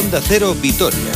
Onda 0.00 0.18
Cero 0.26 0.56
Vitoria. 0.62 1.12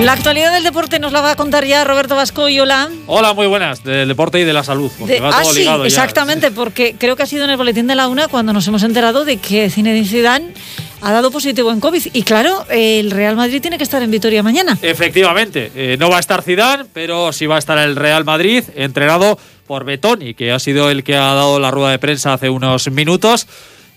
La 0.00 0.12
actualidad 0.12 0.52
del 0.52 0.64
deporte 0.64 0.98
nos 0.98 1.12
la 1.12 1.20
va 1.20 1.32
a 1.32 1.36
contar 1.36 1.64
ya 1.64 1.84
Roberto 1.84 2.16
Vasco 2.16 2.48
y 2.48 2.58
hola. 2.58 2.88
Hola, 3.06 3.34
muy 3.34 3.46
buenas, 3.46 3.84
del 3.84 4.08
deporte 4.08 4.40
y 4.40 4.44
de 4.44 4.52
la 4.52 4.64
salud. 4.64 4.90
De, 5.06 5.20
ah, 5.22 5.44
sí, 5.44 5.64
exactamente, 5.84 6.50
porque 6.50 6.96
creo 6.98 7.14
que 7.14 7.22
ha 7.22 7.26
sido 7.26 7.44
en 7.44 7.50
el 7.50 7.56
boletín 7.56 7.86
de 7.86 7.94
la 7.94 8.08
una 8.08 8.26
cuando 8.26 8.52
nos 8.52 8.66
hemos 8.66 8.82
enterado 8.82 9.24
de 9.24 9.36
que 9.36 9.70
Zinedine 9.70 10.08
Zidane 10.08 10.54
ha 11.00 11.12
dado 11.12 11.30
positivo 11.30 11.72
en 11.72 11.80
COVID. 11.80 12.08
Y 12.12 12.22
claro, 12.22 12.64
el 12.70 13.10
Real 13.10 13.36
Madrid 13.36 13.60
tiene 13.60 13.78
que 13.78 13.84
estar 13.84 14.02
en 14.02 14.10
Vitoria 14.10 14.42
mañana. 14.42 14.78
Efectivamente, 14.82 15.70
eh, 15.74 15.96
no 15.98 16.10
va 16.10 16.16
a 16.18 16.20
estar 16.20 16.42
Zidane, 16.42 16.84
pero 16.92 17.32
sí 17.32 17.46
va 17.46 17.56
a 17.56 17.58
estar 17.58 17.78
el 17.78 17.96
Real 17.96 18.24
Madrid, 18.24 18.64
entrenado 18.74 19.38
por 19.66 19.84
Betoni, 19.84 20.34
que 20.34 20.52
ha 20.52 20.58
sido 20.58 20.90
el 20.90 21.04
que 21.04 21.16
ha 21.16 21.34
dado 21.34 21.60
la 21.60 21.70
rueda 21.70 21.90
de 21.90 21.98
prensa 21.98 22.32
hace 22.32 22.48
unos 22.50 22.90
minutos 22.90 23.46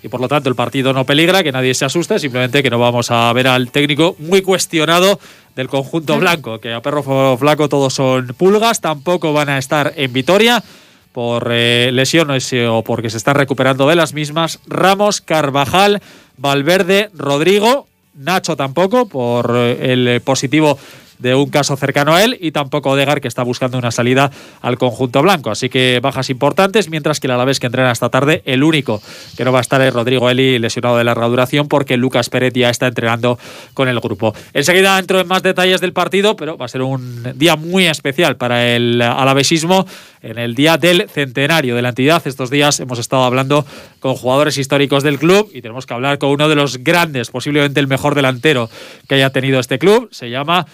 y 0.04 0.08
por 0.08 0.20
lo 0.20 0.28
tanto 0.28 0.50
el 0.50 0.56
partido 0.56 0.94
no 0.94 1.06
peligra, 1.06 1.44
que 1.44 1.52
nadie 1.52 1.74
se 1.74 1.86
asuste, 1.86 2.20
simplemente 2.20 2.64
que 2.64 2.70
no 2.70 2.80
vamos 2.80 3.12
a 3.12 3.32
ver 3.34 3.48
al 3.48 3.72
técnico 3.72 4.16
muy 4.20 4.42
cuestionado 4.42 5.20
del 5.56 5.68
conjunto 5.68 6.18
blanco, 6.18 6.60
que 6.60 6.74
a 6.74 6.82
perro 6.82 7.38
flaco 7.38 7.70
todos 7.70 7.94
son 7.94 8.28
pulgas, 8.38 8.82
tampoco 8.82 9.34
van 9.34 9.50
a 9.50 9.58
estar 9.58 9.94
en 9.96 10.12
Vitoria 10.12 10.64
por 11.12 11.50
eh, 11.52 11.92
lesiones 11.94 12.52
o 12.68 12.84
porque 12.84 13.10
se 13.10 13.18
están 13.18 13.36
recuperando 13.36 13.88
de 13.88 13.96
las 13.96 14.14
mismas. 14.14 14.60
Ramos, 14.66 15.22
Carvajal, 15.22 16.02
Valverde, 16.42 17.12
Rodrigo, 17.14 17.88
Nacho 18.16 18.58
tampoco 18.58 19.08
por 19.08 19.54
eh, 19.56 19.94
el 19.94 20.22
positivo 20.22 20.78
de 21.22 21.36
un 21.36 21.50
caso 21.50 21.78
cercano 21.78 22.16
a 22.16 22.24
él 22.24 22.38
y 22.42 22.52
tampoco 22.52 22.90
Odegar 22.90 23.22
que 23.22 23.28
está 23.28 23.44
buscando 23.44 23.78
una 23.78 23.92
salida 23.92 24.32
al 24.62 24.78
conjunto 24.78 25.22
blanco. 25.22 25.52
Así 25.52 25.70
que 25.70 26.00
bajas 26.02 26.30
importantes, 26.30 26.90
mientras 26.90 27.20
que 27.20 27.28
el 27.28 27.32
Alavés 27.32 27.60
que 27.60 27.68
entrena 27.68 27.92
esta 27.92 28.10
tarde, 28.10 28.42
el 28.46 28.64
único 28.64 29.02
que 29.38 29.46
no 29.46 29.52
va 29.52 29.60
a 29.60 29.62
estar 29.62 29.82
es 29.82 29.94
Rodrigo 29.94 30.30
Eli 30.30 30.60
lesionado 30.60 30.98
de 30.98 31.04
larga 31.04 31.28
duración 31.28 31.68
porque 31.68 31.98
Lucas 31.98 32.30
Pérez 32.30 32.54
ya 32.54 32.70
está 32.70 32.88
entrenando 32.88 33.38
con 33.74 33.88
el 33.88 34.00
grupo. 34.00 34.34
Enseguida 34.54 34.98
entro 34.98 35.20
en 35.20 35.28
más 35.28 35.44
detalles 35.44 35.80
del 35.80 35.94
partido, 35.94 36.36
pero 36.36 36.58
va 36.58 36.66
a 36.66 36.70
ser 36.70 36.82
un 36.82 37.34
día 37.36 37.56
muy 37.56 37.86
especial 37.86 38.36
para 38.38 38.76
el 38.76 39.02
alavesismo 39.02 39.86
en 40.22 40.38
el 40.38 40.56
día 40.56 40.78
del 40.78 41.10
centenario 41.10 41.76
de 41.76 41.82
la 41.82 41.90
entidad. 41.90 42.22
Estos 42.26 42.50
días 42.50 42.80
hemos 42.80 43.00
estado 43.00 43.24
hablando 43.24 43.66
con 44.00 44.16
jugadores 44.16 44.58
históricos 44.58 45.04
del 45.04 45.20
club 45.20 45.50
y 45.54 45.62
tenemos 45.62 45.86
que 45.86 45.94
hablar 45.94 46.18
con 46.18 46.30
uno 46.30 46.50
de 46.50 46.56
los 46.56 46.84
grandes, 46.84 47.30
posiblemente 47.30 47.80
el 47.80 47.88
mejor 47.88 48.16
delantero 48.16 48.70
que 49.08 49.16
haya 49.16 49.30
tenido 49.32 49.60
este 49.60 49.80
club. 49.80 50.10
Se 50.12 50.30
llama 50.30 50.66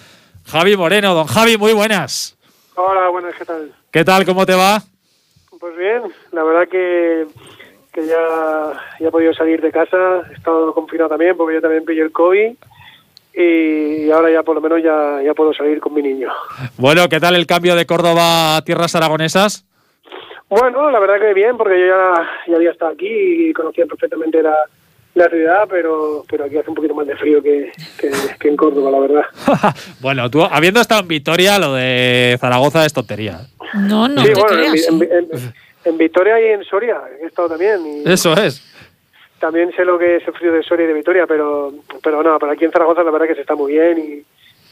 Javi 0.48 0.78
Moreno. 0.78 1.14
Don 1.14 1.28
Javi, 1.28 1.58
muy 1.58 1.74
buenas. 1.74 2.38
Hola, 2.76 3.10
buenas, 3.10 3.36
¿qué 3.36 3.46
tal? 3.46 3.74
¿Qué 3.92 4.04
tal? 4.06 4.26
¿Cómo 4.26 4.46
te 4.46 4.56
va? 4.56 4.82
Pues 5.60 5.76
bien, 5.76 6.04
la 6.32 6.44
verdad 6.44 6.68
que, 6.70 7.26
que 7.92 8.06
ya, 8.06 8.74
ya 9.00 9.08
he 9.08 9.12
podido 9.12 9.34
salir 9.34 9.60
de 9.62 9.72
casa, 9.72 10.22
he 10.30 10.34
estado 10.34 10.74
confinado 10.74 11.10
también 11.10 11.36
porque 11.36 11.56
yo 11.56 11.62
también 11.62 11.84
pillé 11.84 12.04
el 12.04 12.12
COVID 12.12 12.56
y 13.34 14.12
ahora 14.12 14.32
ya 14.32 14.44
por 14.44 14.56
lo 14.56 14.62
menos 14.62 14.82
ya, 14.84 15.22
ya 15.24 15.34
puedo 15.34 15.54
salir 15.54 15.80
con 15.80 15.94
mi 15.94 16.02
niño. 16.02 16.32
Bueno, 16.78 17.10
¿qué 17.10 17.20
tal 17.20 17.36
el 17.36 17.48
cambio 17.48 17.76
de 17.76 17.86
Córdoba 17.86 18.58
a 18.58 18.62
tierras 18.62 18.96
aragonesas? 18.96 19.66
Bueno, 20.48 20.92
la 20.92 21.00
verdad 21.00 21.20
que 21.20 21.34
bien, 21.34 21.58
porque 21.58 21.80
yo 21.80 21.88
ya, 21.88 22.30
ya 22.48 22.56
había 22.56 22.72
estado 22.72 22.92
aquí 22.92 23.50
y 23.50 23.54
conocía 23.54 23.86
perfectamente 23.86 24.42
la, 24.42 24.56
la 25.18 25.30
ciudad, 25.30 25.68
pero, 25.70 26.24
pero 26.30 26.46
aquí 26.46 26.58
hace 26.58 26.70
un 26.70 26.76
poquito 26.76 26.94
más 26.94 27.08
de 27.08 27.16
frío 27.16 27.42
que, 27.42 27.72
que, 27.98 28.48
en 28.48 28.56
Córdoba, 28.56 28.92
la 28.92 29.00
verdad. 29.00 29.26
bueno, 30.00 30.30
tú, 30.30 30.44
habiendo 30.44 30.80
estado 30.80 31.02
en 31.02 31.08
Vitoria, 31.08 31.60
lo 31.60 31.74
de 31.74 32.38
Zaragoza 32.40 32.86
es 32.86 32.94
tontería. 32.94 33.42
No, 33.74 34.08
no, 34.08 34.24
sí, 34.24 34.32
bueno, 34.34 34.64
en, 34.64 35.28
en, 35.84 35.98
Vitoria 35.98 36.40
y 36.40 36.54
en 36.54 36.64
Soria 36.64 37.02
he 37.22 37.26
estado 37.26 37.50
también. 37.50 38.04
Eso 38.06 38.34
es. 38.34 38.64
También 39.40 39.72
sé 39.76 39.84
lo 39.86 40.00
que 40.00 40.18
es 40.18 40.28
el 40.28 40.34
frío 40.34 40.54
de 40.54 40.64
Soria 40.64 40.86
y 40.86 40.88
de 40.88 40.94
Vitoria, 40.94 41.26
pero, 41.28 41.74
pero 42.02 42.24
no, 42.24 42.40
pero 42.40 42.52
aquí 42.52 42.66
en 42.66 42.72
Zaragoza 42.72 43.04
la 43.04 43.12
verdad 43.12 43.28
que 43.28 43.36
se 43.36 43.42
está 43.42 43.56
muy 43.56 43.74
bien 43.74 44.26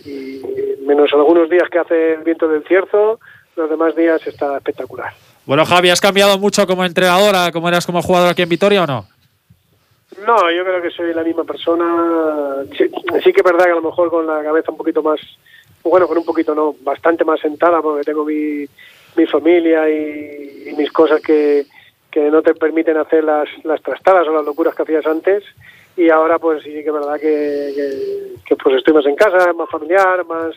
y, 0.05 0.09
y 0.09 0.41
menos 0.85 1.11
algunos 1.13 1.49
días 1.49 1.69
que 1.69 1.79
hace 1.79 2.13
el 2.13 2.23
viento 2.23 2.47
del 2.47 2.63
cierzo, 2.63 3.19
los 3.55 3.69
demás 3.69 3.95
días 3.95 4.25
está 4.25 4.57
espectacular. 4.57 5.13
Bueno, 5.45 5.65
Javi, 5.65 5.89
¿has 5.89 6.01
cambiado 6.01 6.39
mucho 6.39 6.65
como 6.65 6.83
entrenadora, 6.83 7.51
como 7.51 7.67
eras 7.67 7.85
como 7.85 8.01
jugador 8.01 8.29
aquí 8.29 8.41
en 8.41 8.49
Vitoria 8.49 8.83
o 8.83 8.87
no? 8.87 9.05
No, 10.25 10.49
yo 10.51 10.63
creo 10.63 10.81
que 10.81 10.91
soy 10.91 11.13
la 11.13 11.23
misma 11.23 11.43
persona. 11.43 12.63
Sí, 12.77 12.89
que 13.33 13.41
es 13.41 13.43
verdad 13.43 13.65
que 13.65 13.71
a 13.71 13.75
lo 13.75 13.81
mejor 13.81 14.09
con 14.09 14.25
la 14.25 14.43
cabeza 14.43 14.71
un 14.71 14.77
poquito 14.77 15.03
más, 15.03 15.19
bueno, 15.83 16.07
con 16.07 16.17
un 16.17 16.25
poquito 16.25 16.55
no, 16.55 16.75
bastante 16.81 17.25
más 17.25 17.39
sentada 17.39 17.81
porque 17.81 18.03
tengo 18.03 18.23
mi, 18.23 18.65
mi 19.15 19.25
familia 19.25 19.89
y, 19.89 20.73
mis 20.77 20.91
cosas 20.91 21.21
que, 21.21 21.65
que 22.11 22.29
no 22.31 22.41
te 22.41 22.55
permiten 22.55 22.97
hacer 22.97 23.23
las, 23.23 23.47
las 23.63 23.81
trastadas 23.81 24.27
o 24.27 24.33
las 24.33 24.45
locuras 24.45 24.73
que 24.73 24.83
hacías 24.83 25.05
antes. 25.05 25.43
Y 25.97 26.09
ahora 26.09 26.39
pues 26.39 26.63
sí 26.63 26.71
que 26.71 26.87
es 26.87 26.93
verdad 26.93 27.19
que, 27.19 28.55
pues 28.61 28.75
estoy 28.77 28.93
más 28.93 29.05
en 29.05 29.15
casa, 29.15 29.53
más 29.53 29.69
familiar, 29.69 30.25
más 30.25 30.55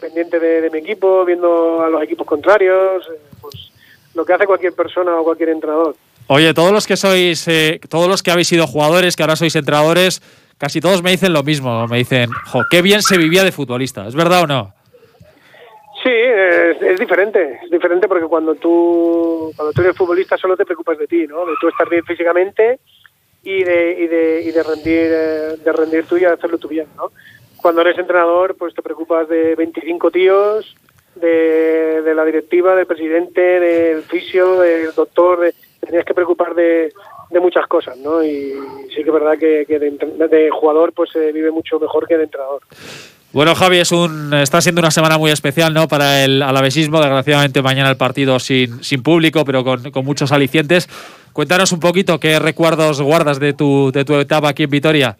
pendiente 0.00 0.38
de, 0.38 0.62
de 0.62 0.70
mi 0.70 0.78
equipo, 0.78 1.24
viendo 1.24 1.82
a 1.82 1.88
los 1.88 2.02
equipos 2.02 2.26
contrarios, 2.26 3.08
eh, 3.08 3.18
pues 3.40 3.72
lo 4.14 4.24
que 4.24 4.32
hace 4.32 4.46
cualquier 4.46 4.72
persona 4.72 5.18
o 5.18 5.24
cualquier 5.24 5.50
entrenador. 5.50 5.94
Oye, 6.32 6.54
todos 6.54 6.70
los 6.70 6.86
que 6.86 6.96
sois, 6.96 7.48
eh, 7.48 7.80
todos 7.88 8.06
los 8.06 8.22
que 8.22 8.30
habéis 8.30 8.46
sido 8.46 8.68
jugadores, 8.68 9.16
que 9.16 9.24
ahora 9.24 9.34
sois 9.34 9.56
entrenadores, 9.56 10.22
casi 10.58 10.80
todos 10.80 11.02
me 11.02 11.10
dicen 11.10 11.32
lo 11.32 11.42
mismo. 11.42 11.88
Me 11.88 11.96
dicen, 11.98 12.30
jo, 12.46 12.60
qué 12.70 12.82
bien 12.82 13.02
se 13.02 13.18
vivía 13.18 13.42
de 13.42 13.50
futbolista. 13.50 14.06
¿Es 14.06 14.14
verdad 14.14 14.42
o 14.42 14.46
no? 14.46 14.72
Sí, 16.04 16.08
es, 16.12 17.00
diferente. 17.00 17.58
Es 17.64 17.70
diferente 17.72 18.06
porque 18.06 18.26
cuando 18.26 18.54
tú, 18.54 19.52
cuando 19.56 19.72
tú 19.72 19.80
eres 19.80 19.96
futbolista 19.96 20.36
solo 20.38 20.56
te 20.56 20.64
preocupas 20.64 20.98
de 20.98 21.08
ti, 21.08 21.26
¿no? 21.26 21.44
De 21.44 21.54
tú 21.60 21.66
estar 21.66 21.88
bien 21.88 22.04
físicamente 22.04 22.78
y 23.42 23.64
de, 23.64 23.96
y 23.98 24.06
de, 24.06 24.42
y 24.42 24.52
de 24.52 24.62
rendir, 24.62 25.10
eh, 25.10 25.56
de 25.64 25.72
rendir 25.72 26.04
tú 26.04 26.16
y 26.16 26.26
hacerlo 26.26 26.58
tú 26.58 26.68
bien, 26.68 26.86
¿no? 26.96 27.10
Cuando 27.56 27.80
eres 27.80 27.98
entrenador, 27.98 28.54
pues 28.56 28.72
te 28.72 28.82
preocupas 28.82 29.28
de 29.28 29.56
25 29.56 30.12
tíos, 30.12 30.76
de, 31.16 31.79
de 32.10 32.14
la 32.16 32.24
directiva, 32.24 32.74
del 32.74 32.86
presidente, 32.86 33.40
del 33.40 34.02
fisio, 34.02 34.60
del 34.60 34.92
doctor, 34.94 35.40
de 35.40 35.54
tenías 35.80 36.04
que 36.04 36.14
preocupar 36.14 36.54
de, 36.54 36.92
de 37.30 37.40
muchas 37.40 37.66
cosas, 37.66 37.96
¿no? 37.98 38.22
Y 38.22 38.52
sí 38.88 39.02
que 39.02 39.08
es 39.08 39.12
verdad 39.12 39.38
que, 39.38 39.64
de, 39.66 40.50
jugador 40.50 40.92
pues 40.92 41.10
se 41.10 41.32
vive 41.32 41.50
mucho 41.50 41.78
mejor 41.78 42.06
que 42.06 42.16
de 42.16 42.24
entrenador. 42.24 42.62
Bueno, 43.32 43.54
Javi, 43.54 43.78
es 43.78 43.92
un, 43.92 44.34
está 44.34 44.60
siendo 44.60 44.80
una 44.80 44.90
semana 44.90 45.16
muy 45.16 45.30
especial 45.30 45.72
¿no? 45.72 45.86
para 45.86 46.24
el 46.24 46.42
alavesismo. 46.42 47.00
Desgraciadamente, 47.00 47.62
mañana 47.62 47.88
el 47.88 47.96
partido 47.96 48.40
sin, 48.40 48.82
sin 48.82 49.04
público, 49.04 49.44
pero 49.44 49.62
con, 49.62 49.90
con, 49.92 50.04
muchos 50.04 50.32
alicientes. 50.32 50.88
Cuéntanos 51.32 51.70
un 51.70 51.78
poquito 51.78 52.18
qué 52.18 52.40
recuerdos 52.40 53.00
guardas 53.00 53.38
de 53.38 53.52
tu, 53.52 53.92
de 53.92 54.04
tu 54.04 54.14
etapa 54.16 54.48
aquí 54.48 54.64
en 54.64 54.70
Vitoria. 54.70 55.16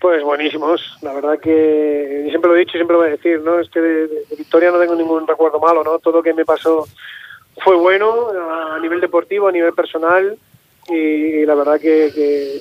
Pues 0.00 0.22
buenísimos. 0.22 0.98
La 1.02 1.12
verdad 1.12 1.38
que 1.40 2.26
siempre 2.28 2.50
lo 2.50 2.56
he 2.56 2.60
dicho 2.60 2.76
y 2.76 2.78
siempre 2.78 2.94
lo 2.94 3.00
voy 3.00 3.08
a 3.08 3.16
decir, 3.16 3.40
¿no? 3.40 3.58
Es 3.58 3.70
que 3.70 3.80
de, 3.80 4.08
Vitoria 4.36 4.70
no 4.70 4.78
tengo 4.78 4.94
ningún 4.94 5.26
recuerdo 5.26 5.58
malo, 5.58 5.82
¿no? 5.82 5.98
Todo 5.98 6.18
lo 6.18 6.22
que 6.22 6.34
me 6.34 6.44
pasó 6.44 6.86
fue 7.64 7.76
bueno 7.76 8.28
a 8.30 8.78
nivel 8.78 9.00
deportivo, 9.00 9.48
a 9.48 9.52
nivel 9.52 9.72
personal 9.72 10.36
y 10.88 11.44
la 11.44 11.54
verdad 11.54 11.80
que, 11.80 12.06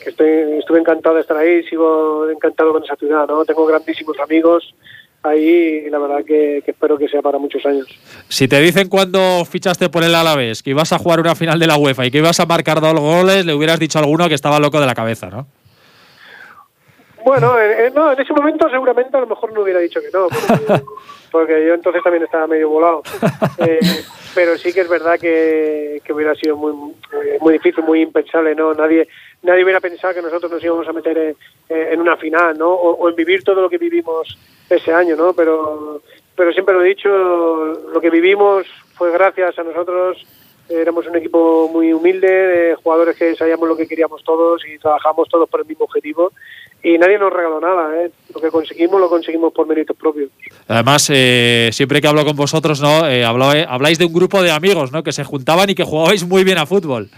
estoy, 0.03 0.29
estuve 0.59 0.79
encantado 0.79 1.15
de 1.15 1.21
estar 1.21 1.37
ahí, 1.37 1.63
sigo 1.63 2.29
encantado 2.29 2.71
con 2.71 2.83
esa 2.83 2.95
ciudad, 2.95 3.27
¿no? 3.27 3.45
Tengo 3.45 3.65
grandísimos 3.65 4.17
amigos 4.19 4.73
ahí 5.21 5.83
y 5.85 5.89
la 5.89 5.99
verdad 5.99 6.23
que, 6.25 6.63
espero 6.65 6.97
que 6.97 7.07
sea 7.07 7.21
para 7.21 7.37
muchos 7.37 7.65
años. 7.65 7.87
Si 8.29 8.47
te 8.47 8.59
dicen 8.61 8.87
cuando 8.87 9.43
fichaste 9.45 9.89
por 9.89 10.03
el 10.03 10.15
Alavés 10.15 10.63
que 10.63 10.71
ibas 10.71 10.93
a 10.93 10.99
jugar 10.99 11.19
una 11.19 11.35
final 11.35 11.59
de 11.59 11.67
la 11.67 11.77
UEFA 11.77 12.05
y 12.05 12.11
que 12.11 12.19
ibas 12.19 12.39
a 12.39 12.45
marcar 12.45 12.79
dos 12.79 12.99
goles, 12.99 13.45
le 13.45 13.53
hubieras 13.53 13.79
dicho 13.79 13.99
a 13.99 14.01
alguno 14.01 14.27
que 14.27 14.35
estaba 14.35 14.59
loco 14.59 14.79
de 14.79 14.85
la 14.85 14.95
cabeza, 14.95 15.29
¿no? 15.29 15.47
Bueno, 17.25 17.59
en, 17.59 17.91
no, 17.95 18.11
en 18.11 18.19
ese 18.21 18.33
momento 18.33 18.69
seguramente 18.69 19.17
a 19.17 19.21
lo 19.21 19.25
mejor 19.25 19.51
no 19.51 19.61
hubiera 19.61 19.79
dicho 19.79 19.99
que 19.99 20.11
no, 20.13 20.27
porque, 21.31 21.65
yo 21.65 21.73
entonces 21.73 22.03
también 22.03 22.23
estaba 22.23 22.45
medio 22.45 22.69
volado. 22.69 23.01
Eh, 23.57 23.79
pero 24.35 24.57
sí 24.59 24.71
que 24.71 24.81
es 24.81 24.87
verdad 24.87 25.17
que, 25.19 26.01
que 26.05 26.13
hubiera 26.13 26.35
sido 26.35 26.55
muy, 26.55 26.73
muy 27.39 27.53
difícil, 27.53 27.83
muy 27.83 28.01
impensable, 28.01 28.53
¿no? 28.53 28.75
Nadie, 28.75 29.07
nadie 29.41 29.63
hubiera 29.63 29.79
pensado 29.79 30.13
que 30.13 30.21
nosotros 30.21 30.51
nos 30.51 30.63
íbamos 30.63 30.87
a 30.87 30.93
meter 30.93 31.35
en, 31.67 31.99
una 31.99 32.15
final, 32.17 32.55
¿no? 32.59 32.69
O, 32.71 33.09
en 33.09 33.15
vivir 33.15 33.43
todo 33.43 33.61
lo 33.61 33.69
que 33.69 33.79
vivimos 33.79 34.37
ese 34.69 34.93
año, 34.93 35.15
¿no? 35.15 35.33
Pero, 35.33 36.01
pero 36.35 36.53
siempre 36.53 36.75
lo 36.75 36.83
he 36.83 36.89
dicho, 36.89 37.09
lo 37.09 37.99
que 37.99 38.11
vivimos 38.11 38.67
fue 38.93 39.11
gracias 39.11 39.57
a 39.57 39.63
nosotros, 39.63 40.21
éramos 40.69 41.05
un 41.07 41.15
equipo 41.15 41.69
muy 41.71 41.93
humilde, 41.93 42.27
de 42.27 42.75
jugadores 42.75 43.15
que 43.15 43.35
sabíamos 43.35 43.67
lo 43.67 43.77
que 43.77 43.87
queríamos 43.87 44.23
todos 44.23 44.61
y 44.65 44.77
trabajamos 44.79 45.29
todos 45.29 45.49
por 45.49 45.61
el 45.61 45.65
mismo 45.65 45.85
objetivo 45.85 46.31
y 46.83 46.97
nadie 46.97 47.17
nos 47.17 47.33
regaló 47.33 47.59
nada. 47.59 48.03
¿eh? 48.03 48.11
Lo 48.33 48.39
que 48.39 48.49
conseguimos 48.49 48.99
lo 48.99 49.09
conseguimos 49.09 49.51
por 49.53 49.67
méritos 49.67 49.97
propios. 49.97 50.29
Además, 50.67 51.09
eh, 51.11 51.69
siempre 51.71 51.99
que 51.99 52.07
hablo 52.07 52.23
con 52.23 52.35
vosotros, 52.35 52.79
no, 52.81 53.07
eh, 53.07 53.25
habláis 53.25 53.97
de 53.97 54.05
un 54.05 54.13
grupo 54.13 54.43
de 54.43 54.51
amigos, 54.51 54.91
¿no? 54.91 55.03
Que 55.03 55.11
se 55.11 55.23
juntaban 55.23 55.69
y 55.69 55.75
que 55.75 55.83
jugabais 55.83 56.27
muy 56.27 56.43
bien 56.43 56.59
a 56.59 56.65
fútbol. 56.65 57.09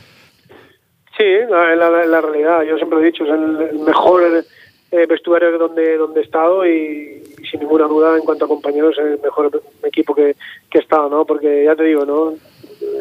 Sí, 1.17 1.25
la, 1.49 1.75
la, 1.75 2.05
la 2.05 2.21
realidad. 2.21 2.63
Yo 2.63 2.77
siempre 2.77 2.99
he 2.99 3.05
dicho, 3.05 3.25
es 3.25 3.31
el, 3.31 3.79
mejor 3.79 4.23
eh, 4.91 5.05
vestuario 5.05 5.57
donde, 5.57 5.97
donde 5.97 6.21
he 6.21 6.23
estado 6.23 6.65
y, 6.65 7.23
sin 7.49 7.59
ninguna 7.59 7.87
duda 7.87 8.15
en 8.15 8.23
cuanto 8.23 8.45
a 8.45 8.47
compañeros 8.47 8.95
es 8.97 9.05
el 9.05 9.19
mejor 9.19 9.61
equipo 9.83 10.15
que, 10.15 10.35
que 10.69 10.77
he 10.77 10.81
estado, 10.81 11.09
¿no? 11.09 11.25
Porque 11.25 11.65
ya 11.65 11.75
te 11.75 11.83
digo, 11.83 12.05
¿no? 12.05 12.35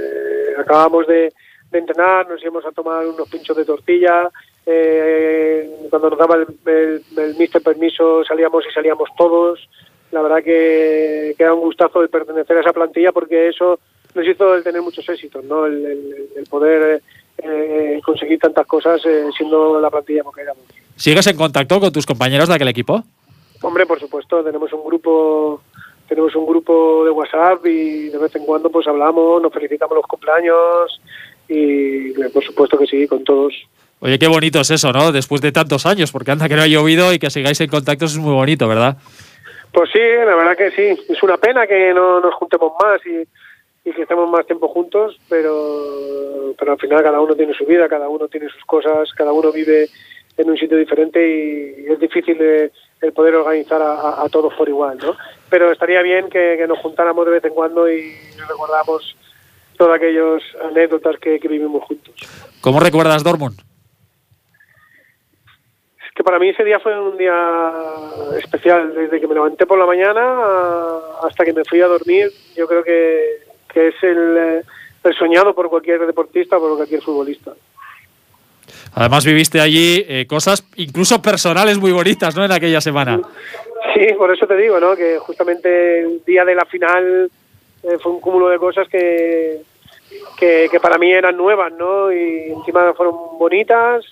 Eh, 0.00 0.54
acabamos 0.58 1.06
de, 1.06 1.32
de, 1.70 1.78
entrenar, 1.78 2.28
nos 2.28 2.42
íbamos 2.42 2.64
a 2.66 2.72
tomar 2.72 3.06
unos 3.06 3.28
pinchos 3.28 3.56
de 3.56 3.64
tortilla, 3.64 4.30
eh, 4.64 5.70
cuando 5.90 6.10
nos 6.10 6.18
daba 6.18 6.36
el, 6.36 6.46
el, 6.66 7.02
el 7.16 7.36
mister 7.36 7.62
permiso 7.62 8.24
salíamos 8.24 8.64
y 8.68 8.72
salíamos 8.72 9.08
todos, 9.16 9.68
la 10.10 10.22
verdad 10.22 10.42
que, 10.42 11.34
que 11.36 11.42
era 11.42 11.54
un 11.54 11.60
gustazo 11.60 12.00
de 12.00 12.08
pertenecer 12.08 12.56
a 12.56 12.60
esa 12.60 12.72
plantilla 12.72 13.12
porque 13.12 13.48
eso 13.48 13.78
nos 14.14 14.26
hizo 14.26 14.54
el 14.54 14.64
tener 14.64 14.82
muchos 14.82 15.08
éxitos, 15.08 15.44
¿no? 15.44 15.66
El, 15.66 15.84
el, 15.84 16.28
el 16.36 16.46
poder 16.46 17.02
eh, 17.38 18.00
conseguir 18.04 18.38
tantas 18.38 18.66
cosas 18.66 19.00
eh, 19.04 19.28
siendo 19.36 19.80
la 19.80 19.90
plantilla 19.90 20.22
que 20.34 20.40
éramos. 20.40 20.62
¿Sigues 20.96 21.26
en 21.26 21.36
contacto 21.36 21.78
con 21.78 21.92
tus 21.92 22.06
compañeros 22.06 22.48
de 22.48 22.54
aquel 22.54 22.68
equipo? 22.68 23.04
Hombre, 23.62 23.86
por 23.86 24.00
supuesto, 24.00 24.42
tenemos 24.42 24.72
un 24.72 24.84
grupo 24.84 25.62
tenemos 26.08 26.35
un 26.35 26.47
grupo 26.47 27.05
de 27.05 27.11
WhatsApp 27.11 27.67
y 27.67 28.08
de 28.08 28.19
vez 28.19 28.35
en 28.37 28.44
cuando 28.44 28.70
pues 28.70 28.87
hablamos, 28.87 29.43
nos 29.43 29.53
felicitamos 29.53 29.97
los 29.97 30.06
cumpleaños 30.06 31.00
y 31.49 32.12
por 32.31 32.44
supuesto 32.44 32.79
que 32.79 32.87
sí, 32.87 33.06
con 33.06 33.25
todos. 33.25 33.55
Oye, 34.00 34.19
qué 34.19 34.29
bonito 34.29 34.61
es 34.61 34.70
eso, 34.70 34.93
¿no? 34.93 35.11
Después 35.11 35.41
de 35.41 35.53
tantos 35.53 35.87
años, 35.87 36.12
porque 36.12 36.31
anda 36.31 36.49
que 36.49 36.56
no 36.56 36.62
ha 36.62 36.67
llovido 36.67 37.12
y 37.12 37.19
que 37.19 37.31
sigáis 37.31 37.61
en 37.61 37.69
contacto 37.69 38.05
es 38.05 38.19
muy 38.19 38.35
bonito, 38.35 38.69
¿verdad? 38.69 38.97
Pues 39.73 39.91
sí, 39.93 39.99
la 39.99 40.35
verdad 40.35 40.56
que 40.56 40.70
sí. 40.70 41.03
Es 41.08 41.23
una 41.23 41.38
pena 41.38 41.67
que 41.67 41.93
no 41.94 42.20
nos 42.20 42.35
juntemos 42.35 42.73
más 42.82 43.00
y, 43.06 43.26
y 43.88 43.93
que 43.93 44.03
estemos 44.03 44.29
más 44.29 44.47
tiempo 44.47 44.69
juntos, 44.69 45.19
pero, 45.29 46.55
pero 46.58 46.73
al 46.73 46.79
final 46.79 47.03
cada 47.03 47.20
uno 47.20 47.35
tiene 47.35 47.55
su 47.55 47.64
vida, 47.64 47.88
cada 47.88 48.08
uno 48.08 48.29
tiene 48.29 48.49
sus 48.49 48.64
cosas, 48.64 49.11
cada 49.14 49.32
uno 49.32 49.50
vive 49.50 49.88
en 50.36 50.50
un 50.50 50.56
sitio 50.56 50.76
diferente 50.76 51.18
y 51.26 51.90
es 51.90 51.98
difícil 51.98 52.36
de, 52.36 52.70
el 53.00 53.12
poder 53.12 53.34
organizar 53.36 53.80
a, 53.82 54.26
todos 54.30 54.52
por 54.54 54.68
igual, 54.68 54.98
¿no? 54.98 55.16
Pero 55.48 55.70
estaría 55.70 56.02
bien 56.02 56.28
que, 56.28 56.56
que, 56.58 56.66
nos 56.66 56.78
juntáramos 56.78 57.24
de 57.26 57.32
vez 57.32 57.44
en 57.44 57.54
cuando 57.54 57.88
y 57.90 58.14
recordáramos 58.48 59.16
todas 59.76 59.96
aquellas 59.96 60.42
anécdotas 60.70 61.16
que, 61.18 61.38
que 61.38 61.48
vivimos 61.48 61.82
juntos. 61.84 62.14
¿Cómo 62.60 62.80
recuerdas 62.80 63.22
Dortmund? 63.22 63.60
Es 66.04 66.12
que 66.14 66.24
para 66.24 66.38
mí 66.38 66.48
ese 66.48 66.64
día 66.64 66.80
fue 66.80 66.98
un 66.98 67.16
día 67.16 67.72
especial, 68.38 68.94
desde 68.94 69.20
que 69.20 69.28
me 69.28 69.34
levanté 69.34 69.66
por 69.66 69.78
la 69.78 69.86
mañana 69.86 71.00
hasta 71.22 71.44
que 71.44 71.52
me 71.52 71.64
fui 71.64 71.80
a 71.80 71.86
dormir, 71.86 72.30
yo 72.56 72.66
creo 72.66 72.82
que, 72.82 73.42
que 73.72 73.88
es 73.88 73.94
el, 74.02 74.62
el 75.04 75.14
soñado 75.14 75.54
por 75.54 75.68
cualquier 75.68 76.06
deportista, 76.06 76.58
por 76.58 76.76
cualquier 76.76 77.02
futbolista. 77.02 77.52
Además 78.94 79.24
viviste 79.24 79.60
allí 79.60 80.04
eh, 80.08 80.26
cosas 80.26 80.64
incluso 80.76 81.20
personales 81.22 81.78
muy 81.78 81.92
bonitas, 81.92 82.36
¿no? 82.36 82.44
En 82.44 82.52
aquella 82.52 82.80
semana. 82.80 83.20
Sí, 83.94 84.12
por 84.16 84.32
eso 84.32 84.46
te 84.46 84.56
digo, 84.56 84.78
¿no? 84.80 84.96
Que 84.96 85.18
justamente 85.18 86.00
el 86.00 86.22
día 86.26 86.44
de 86.44 86.54
la 86.54 86.64
final 86.64 87.30
eh, 87.82 87.98
fue 88.02 88.12
un 88.12 88.20
cúmulo 88.20 88.48
de 88.48 88.58
cosas 88.58 88.88
que, 88.88 89.62
que, 90.38 90.68
que, 90.70 90.80
para 90.80 90.98
mí 90.98 91.12
eran 91.12 91.36
nuevas, 91.36 91.72
¿no? 91.72 92.12
Y 92.12 92.52
encima 92.52 92.92
fueron 92.94 93.38
bonitas 93.38 94.04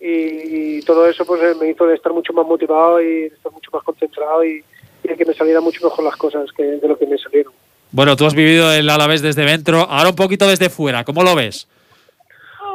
y, 0.00 0.78
y, 0.78 0.82
todo 0.82 1.06
eso 1.06 1.24
pues 1.26 1.56
me 1.58 1.68
hizo 1.68 1.86
de 1.86 1.94
estar 1.94 2.12
mucho 2.12 2.32
más 2.32 2.46
motivado 2.46 3.00
y 3.02 3.24
estar 3.24 3.52
mucho 3.52 3.70
más 3.72 3.82
concentrado 3.82 4.44
y, 4.44 4.64
y 5.04 5.14
que 5.14 5.24
me 5.24 5.34
salieran 5.34 5.62
mucho 5.62 5.84
mejor 5.84 6.04
las 6.04 6.16
cosas 6.16 6.50
que 6.56 6.62
de 6.62 6.88
lo 6.88 6.98
que 6.98 7.06
me 7.06 7.18
salieron. 7.18 7.52
Bueno, 7.92 8.16
tú 8.16 8.24
has 8.24 8.34
vivido 8.34 8.72
el 8.72 8.88
Alavés 8.88 9.20
desde 9.20 9.44
dentro, 9.44 9.80
ahora 9.80 10.10
un 10.10 10.16
poquito 10.16 10.46
desde 10.48 10.70
fuera, 10.70 11.04
¿cómo 11.04 11.22
lo 11.22 11.34
ves? 11.34 11.68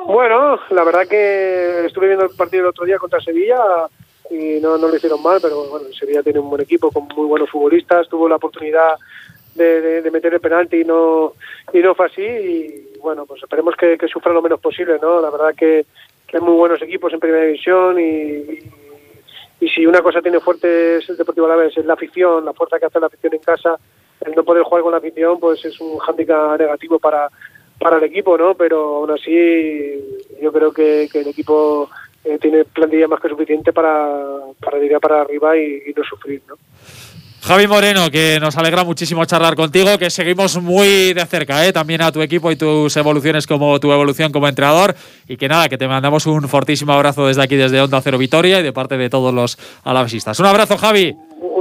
Bueno, 0.07 0.59
la 0.69 0.83
verdad 0.83 1.07
que 1.07 1.85
estuve 1.85 2.07
viendo 2.07 2.25
el 2.25 2.35
partido 2.35 2.63
el 2.63 2.69
otro 2.69 2.85
día 2.85 2.99
contra 2.99 3.19
Sevilla 3.19 3.57
y 4.29 4.59
no, 4.61 4.77
lo 4.77 4.95
hicieron 4.95 5.21
mal, 5.23 5.39
pero 5.41 5.67
bueno, 5.67 5.87
Sevilla 5.97 6.21
tiene 6.21 6.39
un 6.39 6.49
buen 6.49 6.61
equipo 6.61 6.91
con 6.91 7.07
muy 7.15 7.25
buenos 7.25 7.49
futbolistas, 7.49 8.07
tuvo 8.07 8.29
la 8.29 8.35
oportunidad 8.35 8.95
de, 9.55 10.07
meter 10.11 10.33
el 10.33 10.39
penalti 10.39 10.81
y 10.81 10.83
no, 10.83 11.33
y 11.73 11.79
no 11.79 11.95
fue 11.95 12.05
así 12.05 12.21
y 12.21 12.99
bueno, 12.99 13.25
pues 13.25 13.41
esperemos 13.41 13.75
que, 13.75 13.97
sufra 14.07 14.31
lo 14.31 14.43
menos 14.43 14.59
posible, 14.59 14.99
¿no? 15.01 15.19
La 15.21 15.31
verdad 15.31 15.55
que, 15.57 15.85
que 16.27 16.37
hay 16.37 16.43
muy 16.43 16.53
buenos 16.53 16.81
equipos 16.83 17.11
en 17.11 17.19
primera 17.19 17.43
división 17.43 17.99
y, 17.99 18.03
y, 18.03 18.71
y 19.61 19.69
si 19.69 19.87
una 19.87 20.01
cosa 20.01 20.21
tiene 20.21 20.39
fuerte 20.39 20.97
es 20.97 21.09
el 21.09 21.17
Deportivo 21.17 21.47
Alavés, 21.47 21.75
es 21.77 21.85
la 21.85 21.93
afición, 21.93 22.45
la 22.45 22.53
fuerza 22.53 22.77
que 22.77 22.85
hace 22.85 22.99
la 22.99 23.07
afición 23.07 23.33
en 23.33 23.41
casa, 23.41 23.79
el 24.21 24.35
no 24.35 24.43
poder 24.43 24.63
jugar 24.63 24.83
con 24.83 24.91
la 24.91 24.99
afición 24.99 25.39
pues 25.39 25.65
es 25.65 25.79
un 25.81 25.97
hándicap 25.97 26.59
negativo 26.59 26.99
para 26.99 27.29
para 27.79 27.97
el 27.97 28.03
equipo, 28.03 28.37
¿no? 28.37 28.55
Pero 28.55 28.97
aún 28.97 29.11
así 29.11 29.31
yo 30.41 30.51
creo 30.51 30.71
que, 30.71 31.09
el 31.13 31.27
equipo 31.27 31.89
eh, 32.23 32.37
tiene 32.39 32.65
plantilla 32.65 33.07
más 33.07 33.19
que 33.19 33.29
suficiente 33.29 33.73
para, 33.73 34.39
para 34.59 34.83
ir 34.83 34.97
para 34.99 35.21
arriba 35.21 35.57
y, 35.57 35.83
y 35.87 35.93
no 35.95 36.03
sufrir, 36.03 36.41
¿no? 36.47 36.55
Javi 37.45 37.67
Moreno, 37.67 38.09
que 38.09 38.39
nos 38.41 38.57
alegra 38.57 38.83
muchísimo 38.83 39.23
charlar 39.25 39.55
contigo, 39.55 39.99
que 39.99 40.09
seguimos 40.09 40.59
muy 40.59 41.13
de 41.13 41.23
cerca 41.27 41.63
¿eh? 41.63 41.71
también 41.71 42.01
a 42.01 42.11
tu 42.11 42.23
equipo 42.23 42.49
y 42.49 42.55
tus 42.55 42.97
evoluciones 42.97 43.45
como 43.45 43.79
tu 43.79 43.91
evolución 43.91 44.31
como 44.31 44.47
entrenador. 44.47 44.95
Y 45.27 45.37
que 45.37 45.47
nada, 45.47 45.69
que 45.69 45.77
te 45.77 45.87
mandamos 45.87 46.25
un 46.25 46.49
fortísimo 46.49 46.93
abrazo 46.93 47.27
desde 47.27 47.43
aquí, 47.43 47.55
desde 47.55 47.79
Onda 47.79 48.01
Cero 48.01 48.17
Vitoria 48.17 48.61
y 48.61 48.63
de 48.63 48.73
parte 48.73 48.97
de 48.97 49.11
todos 49.11 49.31
los 49.31 49.59
alavesistas. 49.83 50.39
Un 50.39 50.47
abrazo, 50.47 50.75
Javi. 50.75 51.15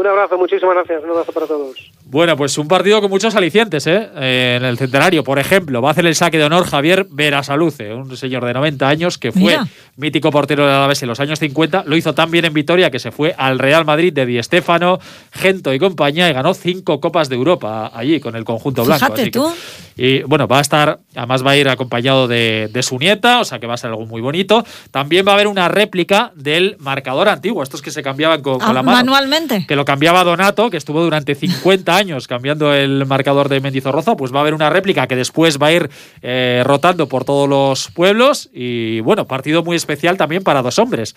Un 0.05 0.11
abrazo, 0.11 0.37
muchísimas 0.37 0.75
gracias. 0.75 1.03
Un 1.03 1.11
abrazo 1.11 1.33
para 1.33 1.47
todos. 1.47 1.91
Bueno, 2.05 2.37
pues 2.37 2.59
un 2.59 2.69
partido 2.69 3.01
con 3.01 3.09
muchos 3.09 3.35
alicientes, 3.35 3.87
¿eh? 3.87 4.11
Eh, 4.17 4.57
en 4.59 4.65
el 4.67 4.77
centenario, 4.77 5.25
por 5.25 5.39
ejemplo, 5.39 5.81
va 5.81 5.89
a 5.89 5.93
hacer 5.93 6.05
el 6.05 6.15
saque 6.15 6.37
de 6.37 6.45
honor 6.45 6.67
Javier 6.67 7.07
Verasaluce, 7.11 7.95
un 7.95 8.15
señor 8.15 8.45
de 8.45 8.53
90 8.53 8.87
años 8.87 9.17
que 9.17 9.33
fue 9.33 9.41
Mira. 9.41 9.67
mítico 9.97 10.31
portero 10.31 10.67
de 10.67 10.75
Alavés 10.75 11.03
en 11.03 11.09
los 11.09 11.21
años 11.21 11.39
50. 11.39 11.85
Lo 11.87 11.97
hizo 11.97 12.15
tan 12.15 12.31
bien 12.31 12.45
en 12.45 12.53
Vitoria 12.53 12.91
que 12.91 12.99
se 12.99 13.13
fue 13.13 13.35
al 13.39 13.59
Real 13.59 13.87
Madrid 13.87 14.13
de 14.13 14.27
Di 14.27 14.43
Stéfano, 14.43 14.99
Gento 15.33 15.73
y 15.73 15.79
compañía 15.79 16.29
y 16.29 16.35
ganó 16.35 16.53
cinco 16.53 17.01
Copas 17.01 17.31
de 17.31 17.37
Europa 17.37 17.91
allí 17.95 18.21
con 18.21 18.37
el 18.37 18.45
conjunto 18.45 18.85
blanco. 18.85 19.07
Fíjate 19.07 19.31
tú. 19.31 19.51
Que, 19.51 19.85
y 19.97 20.23
bueno, 20.25 20.47
va 20.49 20.59
a 20.59 20.61
estar, 20.61 20.99
además 21.15 21.47
va 21.47 21.53
a 21.53 21.57
ir 21.57 21.69
acompañado 21.69 22.27
de, 22.27 22.69
de, 22.73 22.83
su 22.83 22.99
nieta, 22.99 23.41
o 23.41 23.45
sea 23.45 23.59
que 23.59 23.67
va 23.67 23.75
a 23.75 23.77
ser 23.77 23.91
algo 23.91 24.07
muy 24.07 24.21
bonito. 24.21 24.65
También 24.91 25.27
va 25.27 25.33
a 25.33 25.35
haber 25.35 25.47
una 25.47 25.69
réplica 25.69 26.33
del 26.35 26.77
marcador 26.81 27.29
antiguo, 27.29 27.63
estos 27.63 27.81
que 27.81 27.91
se 27.91 28.03
cambiaban 28.03 28.43
con, 28.43 28.61
ah, 28.61 28.67
con 28.67 28.75
la 28.75 28.83
mano. 28.83 28.99
Manualmente. 28.99 29.65
Que 29.67 29.77
lo 29.77 29.85
cambiaba 29.95 30.25
Donato, 30.25 30.71
que 30.71 30.77
estuvo 30.77 31.05
durante 31.05 31.37
50 31.37 31.97
años 31.97 32.27
cambiando 32.27 32.75
el 32.75 33.07
marcador 33.07 33.49
de 33.49 33.61
Mendizorroza, 33.61 34.17
pues 34.17 34.35
va 34.35 34.39
a 34.39 34.41
haber 34.41 34.53
una 34.53 34.69
réplica 34.69 35.07
que 35.07 35.15
después 35.15 35.57
va 35.63 35.69
a 35.69 35.73
ir 35.73 35.89
eh, 36.21 36.63
rotando 36.65 37.07
por 37.07 37.25
todos 37.25 37.49
los 37.49 37.93
pueblos 37.93 38.51
y 38.53 38.99
bueno, 39.03 39.29
partido 39.29 39.63
muy 39.63 39.77
especial 39.77 40.17
también 40.17 40.43
para 40.43 40.63
dos 40.63 40.81
hombres. 40.81 41.15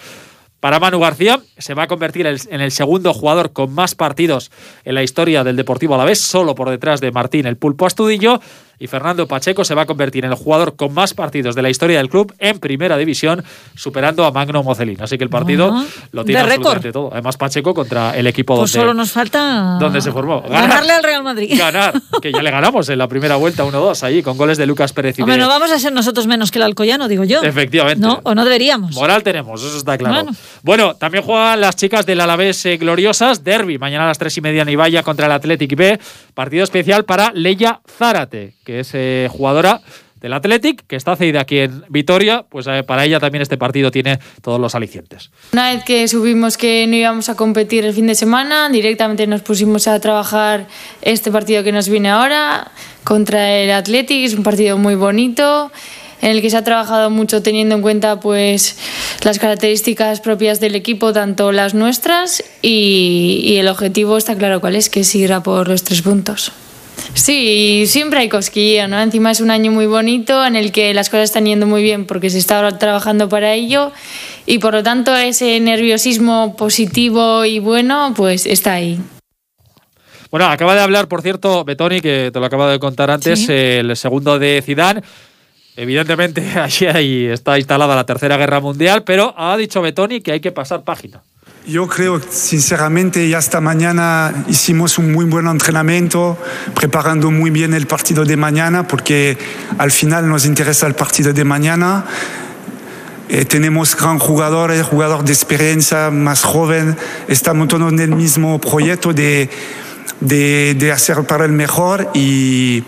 Para 0.60 0.80
Manu 0.80 1.00
García 1.00 1.40
se 1.58 1.74
va 1.74 1.84
a 1.84 1.88
convertir 1.88 2.28
en 2.28 2.62
el 2.62 2.72
segundo 2.72 3.16
jugador 3.16 3.52
con 3.52 3.74
más 3.74 3.96
partidos 3.96 4.52
en 4.86 4.94
la 4.94 5.02
historia 5.02 5.44
del 5.44 5.56
Deportivo 5.56 5.96
Alavés, 5.96 6.22
solo 6.22 6.54
por 6.54 6.70
detrás 6.70 7.02
de 7.02 7.12
Martín 7.12 7.48
el 7.48 7.58
Pulpo 7.58 7.88
Astudillo 7.88 8.40
y 8.80 8.88
Fernando 8.88 9.28
Pacheco 9.28 9.64
se 9.64 9.76
va 9.76 9.84
a 9.84 9.86
convertir 9.86 10.26
en 10.26 10.32
el 10.32 10.38
jugador 10.38 10.76
con 10.76 10.94
más 10.94 11.14
partidos 11.14 11.56
de 11.56 11.62
la 11.62 11.70
historia 11.70 11.98
del 11.98 12.10
club 12.10 12.34
en 12.40 12.60
primera 12.60 12.98
división, 12.98 13.44
superando 13.76 14.26
a 14.26 14.32
Magno 14.32 14.64
Mocelín. 14.64 15.02
Así 15.02 15.18
que 15.18 15.24
el 15.24 15.30
partido 15.30 15.74
lo 16.12 16.26
tiene 16.26 16.42
absolutamente 16.42 16.92
todo. 16.92 17.10
Además, 17.12 17.38
Pacheco 17.38 17.74
contra 17.74 18.16
el 18.16 18.28
equipo 18.28 18.56
pues 18.56 18.72
donde, 18.72 18.86
solo 18.86 18.94
nos 18.94 19.12
falta 19.12 19.78
donde 19.80 20.02
se 20.02 20.12
formó. 20.12 20.42
Ganar, 20.42 20.70
ganarle 20.70 20.94
al 20.94 21.04
Real 21.04 21.24
Madrid. 21.24 21.58
Ganar, 21.58 21.94
que 22.22 22.32
ya 22.32 22.42
le 22.42 22.52
ganamos 22.52 22.88
en 22.90 22.98
la 22.98 23.08
primera 23.08 23.36
vuelta 23.36 23.64
1-2 23.64 24.04
ahí, 24.04 24.22
con 24.22 24.38
goles 24.38 24.58
de 24.58 24.66
Lucas 24.66 24.94
Pérez 24.94 25.18
y 25.18 25.22
Hombre, 25.22 25.38
de... 25.38 25.42
no 25.42 25.48
vamos 25.48 25.72
a 25.72 25.80
ser 25.80 25.94
nosotros 25.94 26.28
menos 26.28 26.52
que 26.52 26.60
el 26.60 26.64
Alcoyano, 26.64 27.08
digo 27.08 27.24
yo. 27.24 27.42
Efectivamente. 27.42 28.06
No, 28.06 28.20
o 28.24 28.36
no 28.36 28.44
deberíamos. 28.44 28.94
Moral 28.94 29.24
tenemos, 29.24 29.64
eso 29.64 29.78
está 29.78 29.98
claro. 29.98 30.16
Bueno, 30.16 30.38
bueno 30.64 30.96
también 30.96 31.24
juegan 31.24 31.62
las 31.62 31.76
chicas 31.76 32.06
del 32.06 32.22
Alavés 32.22 32.66
eh, 32.66 32.78
gloriosas, 32.78 33.44
Derby, 33.44 33.78
mañana 33.78 34.06
a 34.06 34.08
las 34.08 34.18
3 34.18 34.38
y 34.38 34.42
media 34.42 34.62
en 34.62 34.70
Ibaya 34.70 35.04
contra 35.04 35.26
el 35.26 35.32
Athletic 35.32 35.76
B. 35.76 36.00
Partido 36.34 36.64
especial 36.64 37.06
para 37.06 37.32
Leia 37.34 37.82
Zárate, 37.98 38.54
que 38.68 38.82
es 38.82 38.90
eh, 38.94 39.30
jugadora 39.32 39.80
del 40.20 40.34
Athletic, 40.34 40.86
que 40.88 40.98
está 40.98 41.16
cedida 41.16 41.40
aquí 41.40 41.60
en 41.60 41.86
Vitoria, 41.88 42.44
pues 42.50 42.68
eh, 42.68 42.84
para 42.84 43.06
ella 43.06 43.18
también 43.22 43.42
este 43.42 43.58
partido 43.58 43.92
tiene 43.92 44.20
todos 44.42 44.60
los 44.60 44.76
alicientes. 44.76 45.32
Una 45.54 45.72
vez 45.72 45.86
que 45.86 46.06
subimos 46.10 46.58
que 46.58 46.86
no 46.86 46.98
íbamos 46.98 47.30
a 47.30 47.36
competir 47.36 47.86
el 47.86 47.94
fin 47.94 48.08
de 48.08 48.16
semana, 48.16 48.68
directamente 48.68 49.26
nos 49.26 49.42
pusimos 49.42 49.88
a 49.88 49.98
trabajar 50.02 50.68
este 51.02 51.32
partido 51.32 51.64
que 51.64 51.72
nos 51.72 51.88
viene 51.88 52.10
ahora 52.10 52.72
contra 53.06 53.54
el 53.54 53.72
Athletic, 53.72 54.26
es 54.26 54.34
un 54.34 54.44
partido 54.44 54.78
muy 54.78 54.96
bonito 54.96 55.72
en 56.22 56.32
el 56.32 56.42
que 56.42 56.50
se 56.50 56.58
ha 56.58 56.64
trabajado 56.66 57.10
mucho 57.10 57.42
teniendo 57.42 57.76
en 57.76 57.82
cuenta 57.82 58.20
pues 58.20 58.78
las 59.24 59.40
características 59.40 60.20
propias 60.20 60.60
del 60.60 60.76
equipo, 60.76 61.14
tanto 61.14 61.54
las 61.54 61.74
nuestras 61.74 62.44
y, 62.62 63.44
y 63.46 63.58
el 63.60 63.70
objetivo 63.70 64.18
está 64.18 64.36
claro 64.36 64.60
cuál 64.60 64.76
es, 64.76 64.90
que 64.90 65.02
es 65.02 65.16
ir 65.16 65.32
a 65.32 65.42
por 65.42 65.70
los 65.70 65.84
tres 65.84 66.02
puntos. 66.02 66.52
Sí, 67.14 67.86
siempre 67.88 68.20
hay 68.20 68.30
cosquilleo, 68.30 68.88
¿no? 68.88 69.00
Encima 69.02 69.32
es 69.32 69.42
un 69.42 69.52
año 69.52 69.72
muy 69.72 69.86
bonito 69.86 70.46
en 70.46 70.56
el 70.56 70.72
que 70.72 70.94
las 70.94 71.10
cosas 71.10 71.26
están 71.26 71.46
yendo 71.46 71.66
muy 71.66 71.82
bien 71.82 72.06
porque 72.06 72.30
se 72.30 72.38
está 72.38 72.78
trabajando 72.78 73.30
para 73.30 73.54
ello 73.54 73.92
y 74.46 74.60
por 74.60 74.74
lo 74.74 74.84
tanto 74.84 75.16
ese 75.16 75.60
nerviosismo 75.60 76.56
positivo 76.56 77.46
y 77.46 77.60
bueno, 77.60 78.14
pues 78.16 78.46
está 78.46 78.74
ahí. 78.74 79.00
Bueno, 80.30 80.48
acaba 80.48 80.76
de 80.76 80.82
hablar, 80.82 81.08
por 81.08 81.22
cierto, 81.22 81.64
Betoni, 81.64 82.02
que 82.02 82.32
te 82.34 82.40
lo 82.40 82.46
acaba 82.46 82.70
de 82.72 82.80
contar 82.80 83.10
antes, 83.10 83.46
¿Sí? 83.46 83.52
el 83.52 83.96
segundo 83.96 84.38
de 84.38 84.62
Zidane. 84.64 85.02
Evidentemente, 85.76 86.42
allí 86.60 86.86
ahí 86.88 87.26
está 87.26 87.58
instalada 87.58 87.96
la 87.96 88.06
Tercera 88.06 88.36
Guerra 88.36 88.60
Mundial, 88.60 89.04
pero 89.04 89.34
ha 89.38 89.56
dicho 89.56 89.82
Betoni 89.82 90.22
que 90.22 90.34
hay 90.34 90.40
que 90.40 90.52
pasar 90.52 90.84
página. 90.84 91.22
Yo 91.68 91.86
creo, 91.86 92.22
sinceramente, 92.30 93.28
ya 93.28 93.40
esta 93.40 93.60
mañana 93.60 94.46
hicimos 94.48 94.98
un 94.98 95.12
muy 95.12 95.26
buen 95.26 95.48
entrenamiento, 95.48 96.38
preparando 96.74 97.30
muy 97.30 97.50
bien 97.50 97.74
el 97.74 97.88
partido 97.88 98.24
de 98.24 98.38
mañana, 98.38 98.88
porque 98.88 99.38
al 99.78 99.92
final 99.92 100.30
nos 100.30 100.46
interesa 100.46 100.88
el 100.88 100.94
partido 100.94 101.34
de 101.34 101.44
mañana. 101.44 102.06
Eh, 103.28 103.44
tenemos 103.44 103.98
gran 103.98 104.18
jugadores, 104.18 104.82
jugador 104.84 105.26
de 105.26 105.34
experiencia, 105.34 106.10
más 106.10 106.46
joven. 106.46 106.96
Estamos 107.28 107.68
todos 107.68 107.92
en 107.92 108.00
el 108.00 108.16
mismo 108.16 108.62
proyecto 108.62 109.12
de, 109.12 109.50
de, 110.22 110.74
de 110.74 110.92
hacer 110.94 111.22
para 111.26 111.44
el 111.44 111.52
mejor 111.52 112.12
y 112.14 112.82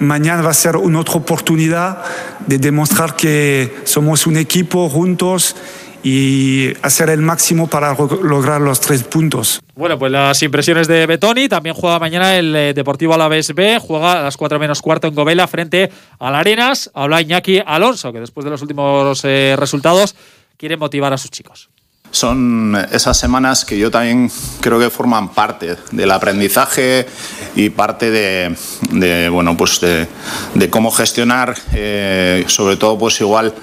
mañana 0.00 0.42
va 0.42 0.50
a 0.50 0.54
ser 0.54 0.76
una 0.76 0.98
otra 0.98 1.14
oportunidad 1.14 2.02
de 2.44 2.58
demostrar 2.58 3.14
que 3.14 3.82
somos 3.84 4.26
un 4.26 4.36
equipo 4.36 4.88
juntos 4.88 5.54
y 6.02 6.72
hacer 6.82 7.10
el 7.10 7.20
máximo 7.20 7.68
para 7.68 7.94
lograr 7.94 8.60
los 8.60 8.80
tres 8.80 9.02
puntos. 9.04 9.60
Bueno, 9.74 9.98
pues 9.98 10.10
las 10.12 10.42
impresiones 10.42 10.88
de 10.88 11.06
Betoni. 11.06 11.48
También 11.48 11.74
juega 11.74 11.98
mañana 11.98 12.36
el 12.36 12.54
eh, 12.54 12.74
Deportivo 12.74 13.14
Alavés 13.14 13.54
B. 13.54 13.78
Juega 13.80 14.20
a 14.20 14.22
las 14.22 14.36
4 14.36 14.58
menos 14.58 14.80
cuarto 14.80 15.06
en 15.06 15.14
Govela 15.14 15.46
frente 15.46 15.90
al 16.18 16.34
Arenas. 16.34 16.90
Habla 16.94 17.20
Iñaki 17.20 17.60
Alonso, 17.64 18.12
que 18.12 18.20
después 18.20 18.44
de 18.44 18.50
los 18.50 18.62
últimos 18.62 19.24
eh, 19.24 19.54
resultados 19.58 20.14
quiere 20.56 20.76
motivar 20.76 21.12
a 21.12 21.18
sus 21.18 21.30
chicos. 21.30 21.70
Son 22.10 22.76
esas 22.90 23.16
semanas 23.16 23.64
que 23.64 23.78
yo 23.78 23.90
también 23.90 24.30
creo 24.60 24.80
que 24.80 24.90
forman 24.90 25.28
parte 25.28 25.76
del 25.92 26.10
aprendizaje 26.10 27.06
y 27.54 27.70
parte 27.70 28.10
de, 28.10 29.28
bueno, 29.30 29.56
pues 29.56 29.80
de, 29.80 30.70
cómo 30.70 30.90
gestionar, 30.90 31.54
eh, 31.72 32.44
sobre 32.48 32.76
todo, 32.76 32.98
pues 32.98 33.20
igual 33.20 33.54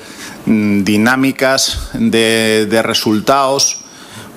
dinámicas 0.48 1.90
de, 1.94 2.82
resultados 2.84 3.80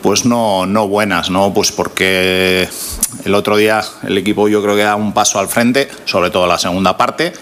pues 0.03 0.25
no, 0.25 0.67
no 0.67 0.89
buenas, 0.89 1.31
¿no? 1.31 1.53
Pues 1.53 1.73
porque 1.73 2.67
el 3.25 3.35
otro 3.35 3.57
día 3.59 3.83
el 4.03 4.17
equipo 4.17 4.49
yo 4.49 4.63
creo 4.63 4.75
que 4.75 4.83
da 4.83 4.97
un 4.97 5.13
paso 5.13 5.39
al 5.39 5.49
frente, 5.49 5.89
sobre 6.07 6.31
todo 6.31 6.47
la 6.47 6.59
segunda 6.59 6.97
parte, 6.97 7.35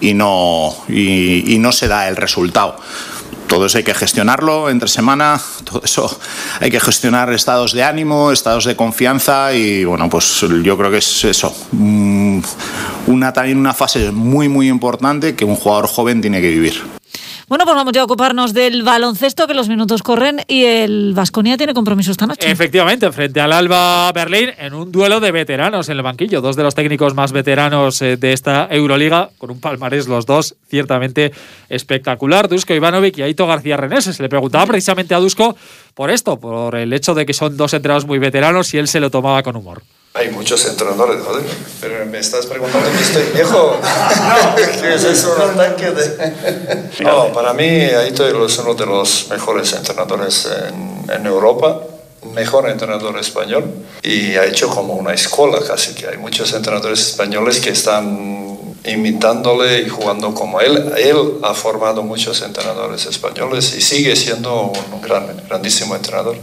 y 0.00 0.14
no, 0.14 0.74
y, 0.88 1.56
no 1.58 1.72
se 1.72 1.88
da 1.88 2.08
el 2.08 2.16
resultado. 2.16 2.76
Todo 3.48 3.66
eso 3.66 3.78
hay 3.78 3.84
que 3.84 3.94
gestionarlo 3.94 4.70
entre 4.70 4.88
semana, 4.88 5.38
todo 5.64 5.82
eso 5.84 6.18
hay 6.58 6.70
que 6.70 6.80
gestionar 6.80 7.30
estados 7.34 7.72
de 7.72 7.84
ánimo, 7.84 8.32
estados 8.32 8.64
de 8.64 8.76
confianza 8.76 9.52
y 9.52 9.84
bueno, 9.84 10.08
pues 10.08 10.42
yo 10.62 10.76
creo 10.78 10.90
que 10.90 10.98
es 10.98 11.24
eso, 11.24 11.54
mm, 11.72 12.40
una, 13.08 13.32
también 13.34 13.58
una 13.58 13.74
fase 13.74 14.10
muy 14.10 14.48
muy 14.48 14.68
importante 14.68 15.36
que 15.36 15.44
un 15.44 15.56
jugador 15.56 15.86
joven 15.86 16.22
tiene 16.22 16.40
que 16.40 16.48
vivir. 16.48 16.95
Bueno, 17.48 17.64
pues 17.64 17.76
vamos 17.76 17.92
ya 17.92 18.00
a 18.00 18.04
ocuparnos 18.04 18.52
del 18.52 18.82
baloncesto, 18.82 19.46
que 19.46 19.54
los 19.54 19.68
minutos 19.68 20.02
corren 20.02 20.40
y 20.48 20.64
el 20.64 21.12
Vasconia 21.14 21.56
tiene 21.56 21.74
compromiso 21.74 22.10
esta 22.10 22.26
noche. 22.26 22.50
Efectivamente, 22.50 23.12
frente 23.12 23.40
al 23.40 23.52
Alba 23.52 24.10
Berlín, 24.10 24.50
en 24.58 24.74
un 24.74 24.90
duelo 24.90 25.20
de 25.20 25.30
veteranos 25.30 25.88
en 25.88 25.96
el 25.96 26.02
banquillo. 26.02 26.40
Dos 26.40 26.56
de 26.56 26.64
los 26.64 26.74
técnicos 26.74 27.14
más 27.14 27.30
veteranos 27.30 28.02
eh, 28.02 28.16
de 28.16 28.32
esta 28.32 28.66
Euroliga, 28.68 29.30
con 29.38 29.52
un 29.52 29.60
palmarés 29.60 30.08
los 30.08 30.26
dos 30.26 30.56
ciertamente 30.68 31.32
espectacular. 31.68 32.48
Dusko 32.48 32.74
Ivanovic 32.74 33.18
y 33.18 33.22
Aito 33.22 33.46
García 33.46 33.76
Renés. 33.76 34.06
Se 34.06 34.22
le 34.24 34.28
preguntaba 34.28 34.66
precisamente 34.66 35.14
a 35.14 35.20
Dusko 35.20 35.56
por 35.94 36.10
esto, 36.10 36.40
por 36.40 36.74
el 36.74 36.92
hecho 36.92 37.14
de 37.14 37.26
que 37.26 37.32
son 37.32 37.56
dos 37.56 37.72
entrenadores 37.74 38.08
muy 38.08 38.18
veteranos 38.18 38.74
y 38.74 38.78
él 38.78 38.88
se 38.88 38.98
lo 38.98 39.08
tomaba 39.12 39.44
con 39.44 39.54
humor. 39.54 39.84
Hay 40.16 40.30
muchos 40.30 40.64
entrenadores, 40.64 41.22
joder. 41.22 41.44
Pero 41.80 42.06
me 42.06 42.18
estás 42.18 42.46
preguntando 42.46 42.88
que 42.90 43.02
estoy 43.02 43.24
viejo. 43.34 43.78
no, 43.82 44.56
¿qué 44.56 44.94
es 44.94 45.04
eso? 45.04 45.34
Un 45.36 45.50
ataque 45.50 45.90
de... 45.90 47.04
no, 47.04 47.32
para 47.34 47.52
mí 47.52 47.66
Aito 47.66 48.26
es 48.46 48.58
uno 48.58 48.74
de 48.74 48.86
los 48.86 49.28
mejores 49.28 49.72
entrenadores 49.74 50.48
en, 50.68 51.10
en 51.10 51.26
Europa 51.26 51.82
mejor 52.34 52.68
entrenador 52.68 53.16
español 53.18 53.64
y 54.02 54.34
ha 54.34 54.44
hecho 54.44 54.68
como 54.68 54.94
una 54.94 55.14
escuela 55.14 55.58
casi 55.66 55.94
que 55.94 56.08
hay 56.08 56.16
muchos 56.16 56.52
entrenadores 56.52 57.00
españoles 57.00 57.60
que 57.60 57.70
están 57.70 58.74
imitándole 58.84 59.82
y 59.82 59.88
jugando 59.88 60.34
como 60.34 60.60
él. 60.60 60.92
Él 60.96 61.38
ha 61.42 61.54
formado 61.54 62.02
muchos 62.02 62.42
entrenadores 62.42 63.06
españoles 63.06 63.74
y 63.76 63.80
sigue 63.80 64.16
siendo 64.16 64.72
un 64.92 65.00
gran, 65.00 65.44
grandísimo 65.48 65.94
entrenador. 65.94 66.36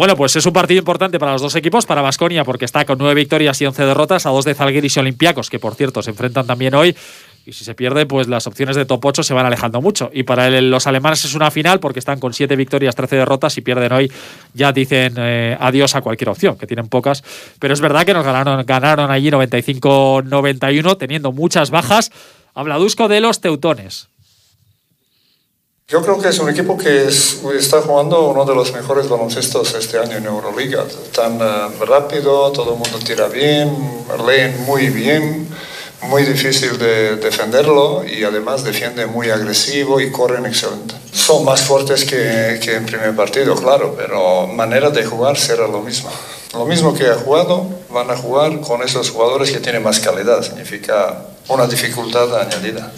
Bueno, 0.00 0.16
pues 0.16 0.34
es 0.34 0.46
un 0.46 0.54
partido 0.54 0.78
importante 0.78 1.18
para 1.18 1.32
los 1.32 1.42
dos 1.42 1.54
equipos, 1.56 1.84
para 1.84 2.00
Basconia, 2.00 2.42
porque 2.42 2.64
está 2.64 2.86
con 2.86 2.96
nueve 2.96 3.16
victorias 3.16 3.60
y 3.60 3.66
once 3.66 3.84
derrotas, 3.84 4.24
a 4.24 4.30
dos 4.30 4.46
de 4.46 4.54
Zalgiris 4.54 4.96
y 4.96 5.00
Olympiacos, 5.00 5.50
que 5.50 5.58
por 5.58 5.74
cierto 5.74 6.00
se 6.00 6.08
enfrentan 6.08 6.46
también 6.46 6.74
hoy. 6.74 6.96
Y 7.44 7.52
si 7.52 7.64
se 7.64 7.74
pierde, 7.74 8.06
pues 8.06 8.26
las 8.26 8.46
opciones 8.46 8.76
de 8.76 8.86
top 8.86 9.04
8 9.04 9.22
se 9.22 9.34
van 9.34 9.44
alejando 9.44 9.82
mucho. 9.82 10.10
Y 10.14 10.22
para 10.22 10.48
los 10.62 10.86
alemanes 10.86 11.26
es 11.26 11.34
una 11.34 11.50
final 11.50 11.80
porque 11.80 11.98
están 11.98 12.18
con 12.18 12.32
siete 12.32 12.56
victorias, 12.56 12.96
13 12.96 13.16
derrotas. 13.16 13.58
y 13.58 13.60
pierden 13.60 13.92
hoy, 13.92 14.10
ya 14.54 14.72
dicen 14.72 15.16
eh, 15.18 15.58
adiós 15.60 15.94
a 15.94 16.00
cualquier 16.00 16.30
opción, 16.30 16.56
que 16.56 16.66
tienen 16.66 16.88
pocas. 16.88 17.22
Pero 17.58 17.74
es 17.74 17.82
verdad 17.82 18.06
que 18.06 18.14
nos 18.14 18.24
ganaron, 18.24 18.64
ganaron 18.64 19.10
allí 19.10 19.30
95-91, 19.30 20.96
teniendo 20.96 21.30
muchas 21.30 21.70
bajas. 21.70 22.10
Habla 22.54 22.78
Dusko 22.78 23.06
de 23.06 23.20
los 23.20 23.42
teutones. 23.42 24.09
Yo 25.90 26.00
creo 26.02 26.20
que 26.20 26.28
es 26.28 26.38
un 26.38 26.48
equipo 26.48 26.78
que 26.78 27.08
está 27.08 27.82
jugando 27.82 28.28
uno 28.28 28.44
de 28.44 28.54
los 28.54 28.72
mejores 28.72 29.08
baloncestos 29.08 29.74
este 29.74 29.98
año 29.98 30.18
en 30.18 30.26
Euroliga. 30.26 30.84
Tan 31.12 31.40
eh, 31.40 31.84
rápido, 31.84 32.52
todo 32.52 32.74
el 32.74 32.78
mundo 32.78 33.00
tira 33.04 33.26
bien, 33.26 34.04
leen 34.24 34.62
muy 34.62 34.88
bien, 34.90 35.48
muy 36.02 36.22
difícil 36.22 36.78
de 36.78 37.16
defenderlo 37.16 38.04
y 38.04 38.22
además 38.22 38.62
defiende 38.62 39.06
muy 39.06 39.30
agresivo 39.30 40.00
y 40.00 40.12
corren 40.12 40.46
excelente. 40.46 40.94
Son 41.12 41.44
más 41.44 41.62
fuertes 41.62 42.04
que, 42.04 42.60
que 42.62 42.76
en 42.76 42.86
primer 42.86 43.16
partido, 43.16 43.56
claro, 43.56 43.92
pero 43.98 44.46
manera 44.46 44.90
de 44.90 45.04
jugar 45.04 45.36
será 45.36 45.66
lo 45.66 45.80
mismo. 45.80 46.08
Lo 46.52 46.66
mismo 46.66 46.94
que 46.94 47.08
ha 47.08 47.16
jugado, 47.16 47.66
van 47.92 48.08
a 48.12 48.16
jugar 48.16 48.60
con 48.60 48.80
esos 48.84 49.10
jugadores 49.10 49.50
que 49.50 49.58
tienen 49.58 49.82
más 49.82 49.98
calidad, 49.98 50.40
significa 50.40 51.26
una 51.48 51.66
dificultad 51.66 52.40
añadida 52.40 52.92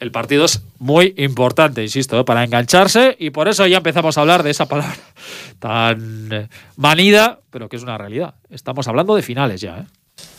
el 0.00 0.12
partido 0.12 0.44
es 0.44 0.60
muy 0.78 1.14
importante, 1.16 1.82
insisto, 1.82 2.18
¿eh? 2.18 2.24
para 2.24 2.44
engancharse 2.44 3.16
y 3.18 3.30
por 3.30 3.48
eso 3.48 3.66
ya 3.66 3.78
empezamos 3.78 4.16
a 4.16 4.20
hablar 4.20 4.42
de 4.42 4.50
esa 4.50 4.66
palabra 4.66 4.96
tan 5.58 6.32
eh, 6.32 6.48
manida, 6.76 7.40
pero 7.50 7.68
que 7.68 7.76
es 7.76 7.82
una 7.82 7.98
realidad. 7.98 8.34
Estamos 8.50 8.86
hablando 8.88 9.14
de 9.16 9.22
finales 9.22 9.60
ya. 9.60 9.78
¿eh? 9.78 9.86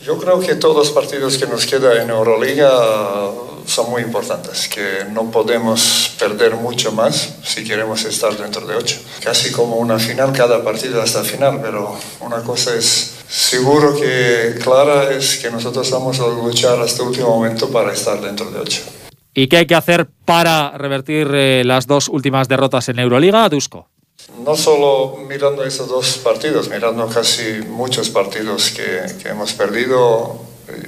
Yo 0.04 0.18
creo 0.18 0.40
que 0.40 0.54
todos 0.54 0.76
los 0.76 0.90
partidos 0.90 1.36
que 1.36 1.46
nos 1.46 1.66
quedan 1.66 1.98
en 1.98 2.10
Euroliga 2.10 2.70
son 3.66 3.90
muy 3.90 4.02
importantes, 4.02 4.68
que 4.68 5.04
no 5.10 5.30
podemos 5.30 6.14
perder 6.18 6.56
mucho 6.56 6.92
más 6.92 7.34
si 7.44 7.64
queremos 7.64 8.04
estar 8.04 8.36
dentro 8.36 8.66
de 8.66 8.76
ocho. 8.76 8.98
Casi 9.22 9.52
como 9.52 9.76
una 9.76 9.98
final, 9.98 10.32
cada 10.32 10.64
partido 10.64 11.02
hasta 11.02 11.22
final, 11.22 11.60
pero 11.62 11.96
una 12.20 12.42
cosa 12.42 12.74
es 12.74 13.14
seguro 13.28 13.94
que 13.94 14.58
clara 14.62 15.12
es 15.12 15.36
que 15.36 15.50
nosotros 15.50 15.90
vamos 15.90 16.18
a 16.20 16.26
luchar 16.28 16.80
hasta 16.80 17.02
el 17.02 17.08
último 17.08 17.28
momento 17.28 17.70
para 17.70 17.92
estar 17.92 18.20
dentro 18.20 18.50
de 18.50 18.58
ocho. 18.58 18.82
¿Y 19.32 19.48
qué 19.48 19.58
hay 19.58 19.66
que 19.66 19.74
hacer 19.74 20.08
para 20.24 20.76
revertir 20.76 21.30
eh, 21.32 21.62
las 21.64 21.86
dos 21.86 22.08
últimas 22.08 22.48
derrotas 22.48 22.88
en 22.88 22.98
Euroliga, 22.98 23.48
Dusko? 23.48 23.88
No 24.44 24.56
solo 24.56 25.18
mirando 25.28 25.64
esos 25.64 25.88
dos 25.88 26.18
partidos, 26.18 26.68
mirando 26.68 27.06
casi 27.08 27.60
muchos 27.68 28.10
partidos 28.10 28.70
que, 28.70 29.02
que 29.22 29.28
hemos 29.30 29.52
perdido, 29.54 30.40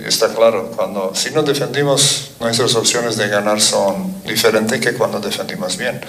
está 0.06 0.34
claro, 0.34 0.70
cuando 0.74 1.12
si 1.14 1.30
no 1.30 1.42
defendimos, 1.42 2.32
nuestras 2.40 2.74
opciones 2.74 3.16
de 3.16 3.28
ganar 3.28 3.60
son 3.60 4.22
diferentes 4.24 4.80
que 4.80 4.92
cuando 4.94 5.20
defendimos 5.20 5.76
bien. 5.76 6.00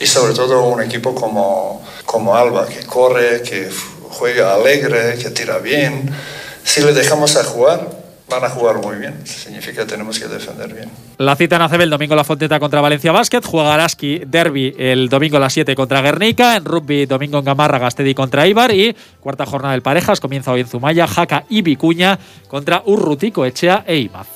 Y 0.00 0.06
sobre 0.06 0.34
todo 0.34 0.64
un 0.64 0.82
equipo 0.82 1.14
como, 1.14 1.82
como 2.04 2.34
Alba, 2.34 2.66
que 2.66 2.84
corre, 2.84 3.42
que 3.42 3.70
juega 4.10 4.54
alegre, 4.54 5.18
que 5.18 5.30
tira 5.30 5.58
bien, 5.58 6.10
si 6.64 6.80
le 6.80 6.92
dejamos 6.92 7.36
a 7.36 7.44
jugar, 7.44 7.88
van 8.28 8.44
a 8.44 8.48
jugar 8.48 8.76
muy 8.76 8.96
bien. 8.96 9.26
Significa 9.26 9.82
que 9.82 9.90
tenemos 9.90 10.18
que 10.18 10.26
defender 10.26 10.72
bien. 10.74 10.90
La 11.18 11.36
cita 11.36 11.56
en 11.56 11.62
ACB 11.62 11.82
el 11.82 11.90
domingo 11.90 12.14
La 12.14 12.24
Fonteta 12.24 12.58
contra 12.58 12.80
Valencia 12.80 13.12
Basket. 13.12 13.40
Juega 13.44 13.74
Araski 13.74 14.22
Derby 14.26 14.74
el 14.78 15.08
domingo 15.08 15.36
a 15.36 15.40
las 15.40 15.52
7 15.52 15.74
contra 15.74 16.02
Guernica. 16.02 16.56
En 16.56 16.64
rugby, 16.64 17.06
domingo 17.06 17.38
en 17.38 17.44
Gamarra, 17.44 17.78
Gastedi 17.78 18.14
contra 18.14 18.46
Ibar. 18.46 18.72
Y 18.72 18.96
cuarta 19.20 19.46
jornada 19.46 19.72
del 19.72 19.82
Parejas 19.82 20.20
comienza 20.20 20.52
hoy 20.52 20.60
en 20.60 20.68
Zumaya, 20.68 21.06
Jaca 21.06 21.44
y 21.48 21.62
Vicuña 21.62 22.18
contra 22.48 22.82
Urrutico, 22.84 23.44
Echea 23.44 23.84
e 23.86 23.98
Imaz. 23.98 24.28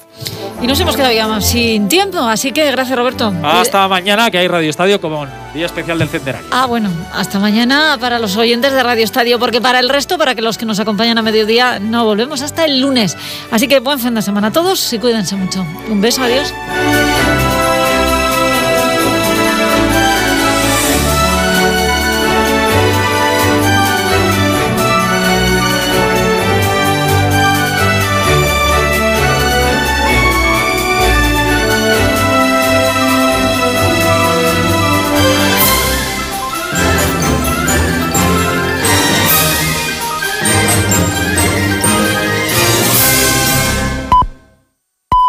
Y 0.62 0.66
nos 0.66 0.78
hemos 0.80 0.94
quedado 0.94 1.12
ya 1.12 1.26
más 1.26 1.46
sin 1.46 1.88
tiempo, 1.88 2.18
así 2.18 2.52
que 2.52 2.70
gracias 2.70 2.96
Roberto. 2.96 3.32
Hasta 3.42 3.88
mañana, 3.88 4.30
que 4.30 4.38
hay 4.38 4.48
Radio 4.48 4.68
Estadio 4.68 5.00
como 5.00 5.26
día 5.54 5.66
especial 5.66 5.98
del 5.98 6.08
centenario. 6.08 6.48
Ah, 6.50 6.66
bueno, 6.66 6.90
hasta 7.14 7.38
mañana 7.38 7.96
para 7.98 8.18
los 8.18 8.36
oyentes 8.36 8.72
de 8.72 8.82
Radio 8.82 9.04
Estadio, 9.04 9.38
porque 9.38 9.60
para 9.60 9.80
el 9.80 9.88
resto, 9.88 10.18
para 10.18 10.34
que 10.34 10.42
los 10.42 10.58
que 10.58 10.66
nos 10.66 10.78
acompañan 10.78 11.16
a 11.16 11.22
mediodía, 11.22 11.78
no 11.80 12.04
volvemos 12.04 12.42
hasta 12.42 12.66
el 12.66 12.80
lunes. 12.80 13.16
Así 13.50 13.68
que 13.68 13.80
buen 13.80 13.98
fin 13.98 14.14
de 14.14 14.22
semana 14.22 14.48
a 14.48 14.52
todos 14.52 14.92
y 14.92 14.98
cuídense 14.98 15.34
mucho. 15.36 15.64
Un 15.88 16.00
beso, 16.00 16.22
adiós. 16.22 16.52